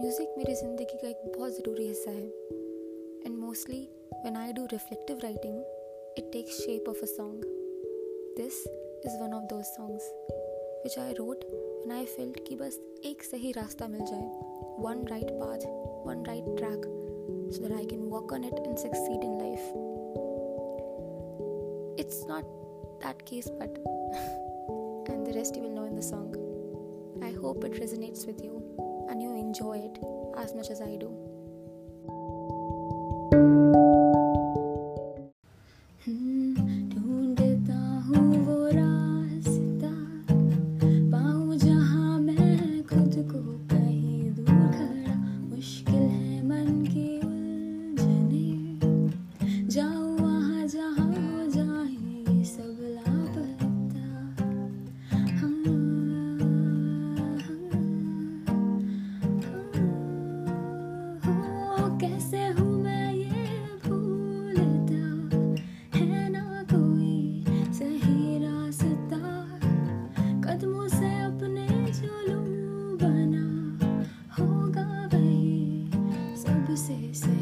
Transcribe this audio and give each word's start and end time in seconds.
Music 0.00 0.34
मेरी 0.36 0.54
ज़िंदगी 0.54 0.96
का 0.98 1.08
एक 1.08 1.16
बहुत 1.36 1.52
ज़रूरी 1.52 1.86
हिस्सा 1.86 2.10
है 2.10 2.26
and 3.26 3.36
mostly 3.38 3.80
when 4.12 4.36
I 4.36 4.52
do 4.52 4.64
reflective 4.72 5.18
writing 5.22 5.58
it 6.18 6.30
takes 6.32 6.60
shape 6.60 6.88
of 6.88 7.02
a 7.02 7.06
song 7.06 7.44
this 8.36 8.62
is 9.06 9.16
one 9.22 9.34
of 9.34 9.44
those 9.50 9.64
songs 9.64 10.06
which 10.84 10.98
I 10.98 11.12
wrote 11.18 11.44
when 11.52 11.92
I 11.96 12.06
felt 12.14 12.40
कि 12.46 12.56
बस 12.62 12.80
एक 13.10 13.22
सही 13.22 13.52
रास्ता 13.56 13.88
मिल 13.88 14.04
जाए 14.12 14.30
one 14.86 15.04
right 15.10 15.30
path 15.30 15.66
one 16.06 16.24
right 16.26 16.56
track 16.56 16.90
so 17.52 17.62
that 17.62 17.72
I 17.72 17.84
can 17.84 18.08
work 18.10 18.32
on 18.32 18.44
it 18.44 18.58
and 18.64 18.78
succeed 18.78 19.24
in 19.28 19.32
life. 19.38 19.64
It's 21.98 22.20
not 22.26 22.44
that 23.00 23.24
case, 23.26 23.50
but 23.50 23.76
and 25.12 25.26
the 25.26 25.32
rest 25.34 25.56
you 25.56 25.62
will 25.62 25.74
know 25.74 25.84
in 25.84 25.96
the 25.96 26.02
song. 26.02 26.28
I 27.22 27.32
hope 27.32 27.64
it 27.64 27.74
resonates 27.80 28.26
with 28.26 28.44
you 28.44 28.62
and 29.10 29.20
you 29.20 29.34
enjoy 29.34 29.78
it 29.78 29.98
as 30.38 30.54
much 30.54 30.70
as 30.70 30.80
I 30.80 30.96
do. 30.96 31.29
exist. 76.90 77.39